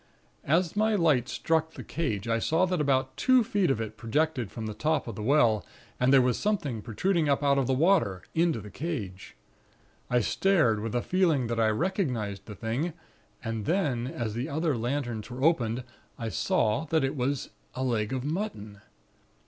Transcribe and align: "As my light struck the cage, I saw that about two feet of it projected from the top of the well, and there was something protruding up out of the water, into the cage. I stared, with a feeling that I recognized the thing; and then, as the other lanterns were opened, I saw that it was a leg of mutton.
"As 0.47 0.75
my 0.75 0.95
light 0.95 1.29
struck 1.29 1.73
the 1.73 1.83
cage, 1.83 2.27
I 2.27 2.39
saw 2.39 2.65
that 2.65 2.81
about 2.81 3.15
two 3.17 3.43
feet 3.43 3.69
of 3.69 3.79
it 3.79 3.97
projected 3.97 4.49
from 4.51 4.65
the 4.65 4.73
top 4.73 5.07
of 5.07 5.13
the 5.13 5.21
well, 5.21 5.63
and 5.99 6.11
there 6.11 6.23
was 6.23 6.39
something 6.39 6.81
protruding 6.81 7.29
up 7.29 7.43
out 7.43 7.59
of 7.59 7.67
the 7.67 7.75
water, 7.75 8.23
into 8.33 8.59
the 8.61 8.71
cage. 8.71 9.35
I 10.09 10.19
stared, 10.21 10.79
with 10.79 10.95
a 10.95 11.03
feeling 11.03 11.45
that 11.45 11.59
I 11.59 11.67
recognized 11.69 12.47
the 12.47 12.55
thing; 12.55 12.93
and 13.43 13.65
then, 13.65 14.07
as 14.07 14.33
the 14.33 14.49
other 14.49 14.75
lanterns 14.75 15.29
were 15.29 15.43
opened, 15.43 15.83
I 16.17 16.29
saw 16.29 16.85
that 16.85 17.03
it 17.03 17.15
was 17.15 17.51
a 17.75 17.83
leg 17.83 18.11
of 18.11 18.23
mutton. 18.25 18.81